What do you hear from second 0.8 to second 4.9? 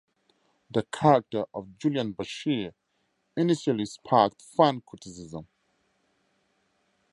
character of Julian Bashir initially sparked fan